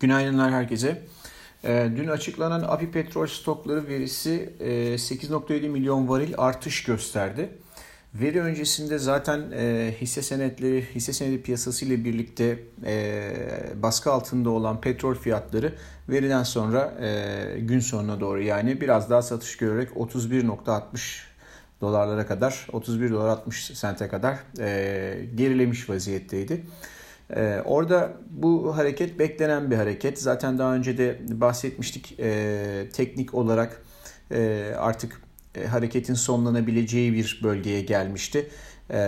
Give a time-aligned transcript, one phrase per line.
[0.00, 1.02] Günaydınlar herkese.
[1.64, 7.48] Ee, dün açıklanan API petrol stokları verisi 8.7 e, milyon varil artış gösterdi.
[8.14, 13.32] Veri öncesinde zaten e, hisse senetleri, hisse senedi piyasası ile birlikte e,
[13.82, 15.74] baskı altında olan petrol fiyatları
[16.08, 16.94] veriden sonra
[17.58, 21.20] gün sonuna doğru yani biraz daha satış görerek 31.60
[21.80, 24.36] dolarlara kadar 31 dolar 60 sente kadar
[25.36, 26.62] gerilemiş vaziyetteydi.
[27.36, 30.18] Ee, orada bu hareket beklenen bir hareket.
[30.18, 33.82] Zaten daha önce de bahsetmiştik e, teknik olarak
[34.32, 35.22] e, artık
[35.54, 38.50] e, hareketin sonlanabileceği bir bölgeye gelmişti.
[38.90, 38.98] E,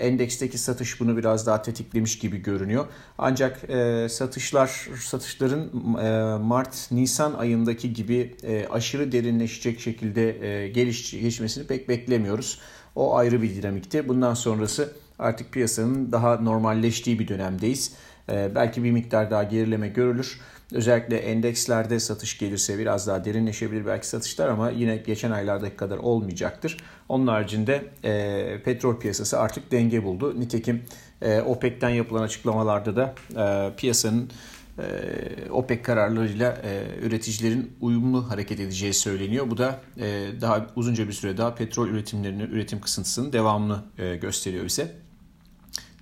[0.00, 2.86] endeksteki satış bunu biraz daha tetiklemiş gibi görünüyor.
[3.18, 11.66] Ancak e, satışlar satışların e, Mart-Nisan ayındaki gibi e, aşırı derinleşecek şekilde e, geliş, gelişmesini
[11.66, 12.60] pek beklemiyoruz.
[12.96, 14.08] O ayrı bir dinamikti.
[14.08, 17.92] Bundan sonrası artık piyasanın daha normalleştiği bir dönemdeyiz.
[18.30, 20.40] Ee, belki bir miktar daha gerileme görülür.
[20.72, 26.76] Özellikle endekslerde satış gelirse biraz daha derinleşebilir belki satışlar ama yine geçen aylardaki kadar olmayacaktır.
[27.08, 30.40] Onun haricinde e, petrol piyasası artık denge buldu.
[30.40, 30.82] Nitekim
[31.22, 34.30] e, OPEC'ten yapılan açıklamalarda da e, piyasanın
[34.78, 39.50] e, OPEC kararlarıyla e, üreticilerin uyumlu hareket edeceği söyleniyor.
[39.50, 44.64] Bu da e, daha uzunca bir süre daha petrol üretimlerinin üretim kısıntısının devamını e, gösteriyor
[44.64, 45.09] bize.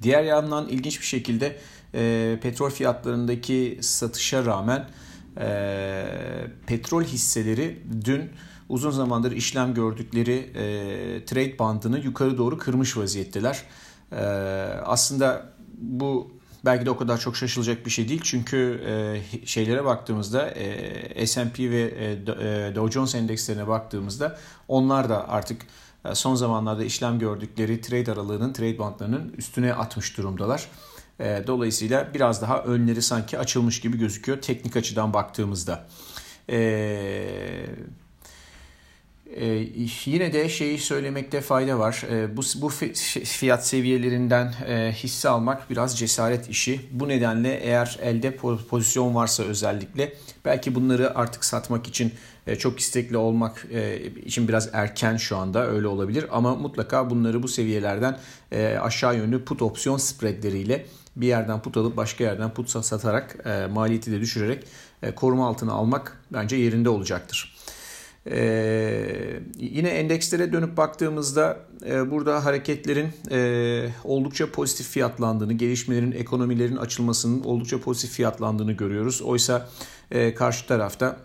[0.02, 1.56] Diğer yandan ilginç bir şekilde
[1.94, 4.88] e, petrol fiyatlarındaki satışa rağmen
[5.40, 6.04] e,
[6.66, 8.30] petrol hisseleri dün
[8.68, 13.62] uzun zamandır işlem gördükleri e, trade bandını yukarı doğru kırmış vaziyetteler.
[14.12, 14.16] E,
[14.84, 18.20] aslında bu belki de o kadar çok şaşılacak bir şey değil.
[18.24, 25.28] Çünkü e, şeylere baktığımızda e, S&P ve e, e, Dow Jones endekslerine baktığımızda onlar da
[25.28, 25.62] artık
[26.12, 30.68] son zamanlarda işlem gördükleri trade aralığının, trade bandlarının üstüne atmış durumdalar.
[31.20, 35.86] E, dolayısıyla biraz daha önleri sanki açılmış gibi gözüküyor teknik açıdan baktığımızda.
[36.50, 37.66] Ee,
[40.04, 42.04] yine de şeyi söylemekte fayda var.
[42.36, 42.68] Bu, bu
[43.24, 46.80] fiyat seviyelerinden e, hisse almak biraz cesaret işi.
[46.90, 48.36] Bu nedenle eğer elde
[48.70, 50.12] pozisyon varsa özellikle
[50.44, 52.12] belki bunları artık satmak için e,
[52.56, 56.26] çok istekli olmak e, için biraz erken şu anda öyle olabilir.
[56.30, 58.18] Ama mutlaka bunları bu seviyelerden
[58.52, 60.86] e, aşağı yönlü put opsiyon spreadleriyle
[61.16, 64.64] bir yerden put alıp başka yerden put satarak e, maliyeti de düşürerek
[65.02, 67.58] e, koruma altına almak bence yerinde olacaktır.
[68.30, 77.44] Ee, yine endekslere dönüp baktığımızda e, burada hareketlerin e, oldukça pozitif fiyatlandığını, gelişmelerin, ekonomilerin açılmasının
[77.44, 79.22] oldukça pozitif fiyatlandığını görüyoruz.
[79.22, 79.68] Oysa
[80.10, 81.16] e, karşı tarafta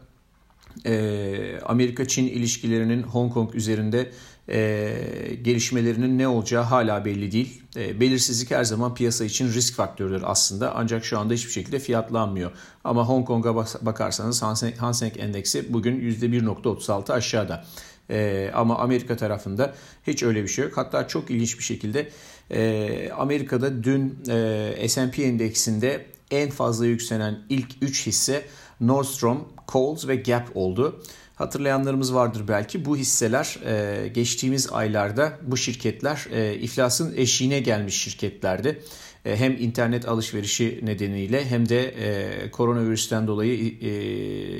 [0.85, 4.11] e, Amerika-Çin ilişkilerinin Hong Kong üzerinde
[4.49, 4.95] e,
[5.41, 7.61] gelişmelerinin ne olacağı hala belli değil.
[7.75, 12.51] E, belirsizlik her zaman piyasa için risk faktörüdür aslında ancak şu anda hiçbir şekilde fiyatlanmıyor.
[12.83, 14.41] Ama Hong Kong'a bakarsanız
[14.77, 17.65] Hang Seng Endeksi bugün %1.36 aşağıda.
[18.09, 19.73] E, ama Amerika tarafında
[20.07, 20.77] hiç öyle bir şey yok.
[20.77, 22.09] Hatta çok ilginç bir şekilde
[22.51, 28.45] e, Amerika'da dün e, S&P endeksinde en fazla yükselen ilk 3 hisse
[28.81, 31.03] Nordstrom, Kohl's ve Gap oldu.
[31.35, 38.83] Hatırlayanlarımız vardır belki bu hisseler e, geçtiğimiz aylarda bu şirketler e, iflasın eşiğine gelmiş şirketlerdi.
[39.25, 43.89] E, hem internet alışverişi nedeniyle hem de e, koronavirüsten dolayı e,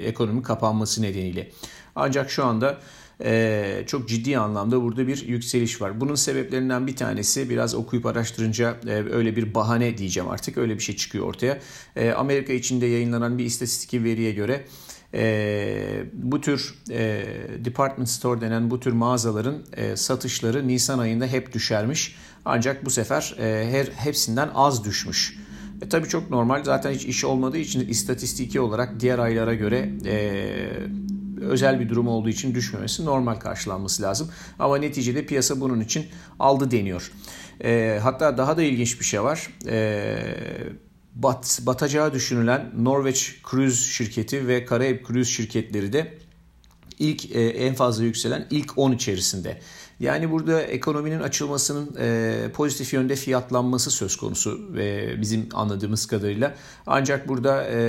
[0.08, 1.50] ekonomi kapanması nedeniyle.
[1.96, 2.78] Ancak şu anda
[3.24, 6.02] e, çok ciddi anlamda burada bir yükseliş var.
[6.02, 10.84] Bunun sebeplerinden bir tanesi biraz okuyup araştırınca e, öyle bir bahane diyeceğim artık öyle bir
[10.84, 11.60] şey çıkıyor ortaya.
[11.96, 14.66] E, Amerika içinde yayınlanan bir istatistik veriye göre
[15.14, 17.26] e, bu tür e,
[17.66, 22.16] department store denen bu tür mağazaların e, satışları Nisan ayında hep düşermiş.
[22.46, 25.38] Ancak bu sefer e, her hepsinden az düşmüş.
[25.82, 26.64] E, tabii çok normal.
[26.64, 30.44] Zaten hiç iş olmadığı için istatistiki olarak diğer aylara göre e,
[31.42, 34.30] özel bir durum olduğu için düşmemesi normal karşılanması lazım.
[34.60, 36.06] Ama neticede piyasa bunun için
[36.40, 37.12] aldı deniyor.
[37.64, 39.48] E, hatta daha da ilginç bir şey var.
[39.68, 40.18] E,
[41.16, 46.18] bat, batacağı düşünülen Norveç Cruise şirketi ve Karayip Cruise şirketleri de
[47.00, 49.60] ilk e, en fazla yükselen ilk 10 içerisinde.
[50.00, 56.56] Yani burada ekonominin açılmasının e, pozitif yönde fiyatlanması söz konusu ve bizim anladığımız kadarıyla.
[56.88, 57.80] Ancak burada e,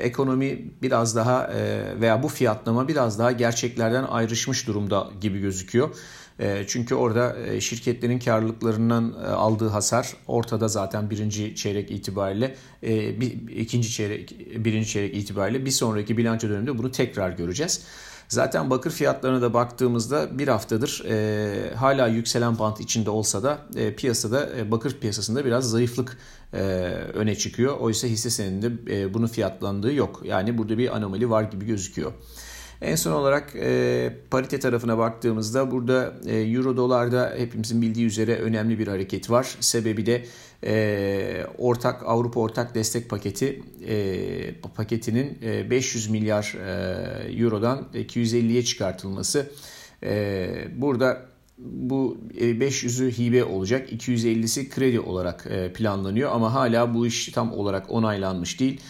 [0.00, 5.96] ekonomi biraz daha e, veya bu fiyatlama biraz daha gerçeklerden ayrışmış durumda gibi gözüküyor.
[6.40, 12.54] E, çünkü orada e, şirketlerin karlılıklarından e, aldığı hasar ortada zaten birinci çeyrek itibariyle
[13.20, 17.84] bir, ikinci çeyrek birinci çeyrek itibariyle bir sonraki bilanço döneminde bunu tekrar göreceğiz.
[18.28, 23.94] Zaten bakır fiyatlarına da baktığımızda bir haftadır e, hala yükselen bant içinde olsa da e,
[23.94, 26.18] piyasada e, bakır piyasasında biraz zayıflık
[26.52, 26.58] e,
[27.14, 27.78] öne çıkıyor.
[27.78, 30.22] Oysa hisse senedinde e, bunun fiyatlandığı yok.
[30.24, 32.12] Yani burada bir anomali var gibi gözüküyor.
[32.84, 38.78] En son olarak e, parite tarafına baktığımızda burada e, euro dolarda hepimizin bildiği üzere önemli
[38.78, 39.56] bir hareket var.
[39.60, 40.24] Sebebi de
[40.64, 49.50] e, ortak Avrupa ortak destek paketi e, paketinin e, 500 milyar e, eurodan 250'ye çıkartılması.
[50.02, 51.26] E, burada
[51.58, 57.52] bu 500'ü e, hibe olacak, 250'si kredi olarak e, planlanıyor ama hala bu iş tam
[57.52, 58.80] olarak onaylanmış değil.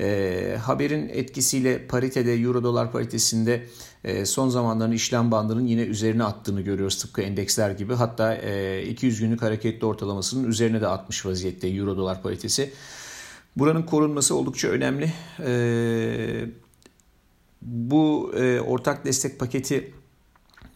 [0.00, 3.66] E, haberin etkisiyle paritede euro dolar paritesinde
[4.04, 7.94] e, son zamanların işlem bandının yine üzerine attığını görüyoruz tıpkı endeksler gibi.
[7.94, 12.72] Hatta e, 200 günlük hareketli ortalamasının üzerine de atmış vaziyette euro dolar paritesi.
[13.56, 15.12] Buranın korunması oldukça önemli.
[15.46, 16.46] E,
[17.62, 19.92] bu e, ortak destek paketi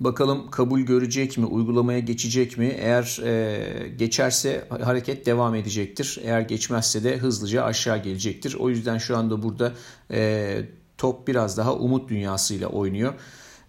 [0.05, 2.67] Bakalım kabul görecek mi, uygulamaya geçecek mi?
[2.67, 6.21] Eğer e, geçerse hareket devam edecektir.
[6.25, 8.55] Eğer geçmezse de hızlıca aşağı gelecektir.
[8.55, 9.73] O yüzden şu anda burada
[10.11, 10.61] e,
[10.99, 13.15] top biraz daha umut dünyasıyla oynuyor.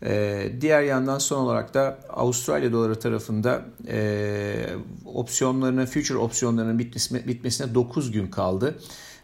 [0.04, 4.66] E, diğer yandan son olarak da Avustralya doları tarafında e,
[5.06, 8.80] opsiyonlarının, future opsiyonlarının bitmesine, bitmesine 9 gün kaldı.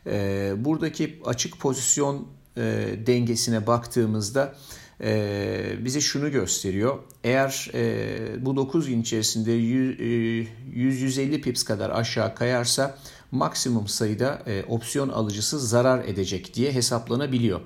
[0.07, 2.27] E, buradaki açık pozisyon
[2.57, 2.61] e,
[3.07, 4.53] dengesine baktığımızda
[5.03, 6.99] e, bize şunu gösteriyor.
[7.23, 12.97] Eğer e, bu 9 gün içerisinde 100-150 e, pips kadar aşağı kayarsa
[13.31, 17.61] maksimum sayıda e, opsiyon alıcısı zarar edecek diye hesaplanabiliyor.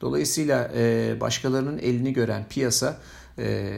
[0.00, 2.98] Dolayısıyla e, başkalarının elini gören piyasa
[3.38, 3.72] e,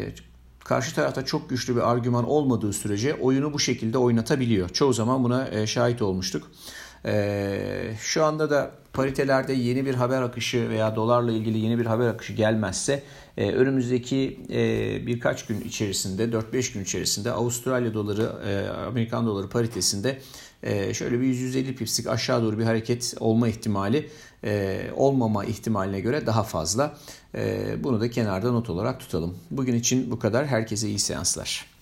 [0.64, 4.68] karşı tarafta çok güçlü bir argüman olmadığı sürece oyunu bu şekilde oynatabiliyor.
[4.68, 6.50] Çoğu zaman buna e, şahit olmuştuk.
[7.06, 12.08] Ee, şu anda da paritelerde yeni bir haber akışı veya dolarla ilgili yeni bir haber
[12.08, 13.02] akışı gelmezse
[13.36, 20.18] e, önümüzdeki e, birkaç gün içerisinde 4-5 gün içerisinde Avustralya doları e, Amerikan doları paritesinde
[20.92, 24.10] şöyle bir 150 pipslik aşağı doğru bir hareket olma ihtimali
[24.96, 26.96] olmama ihtimaline göre daha fazla.
[27.78, 29.38] Bunu da kenarda not olarak tutalım.
[29.50, 30.46] Bugün için bu kadar.
[30.46, 31.75] Herkese iyi seanslar.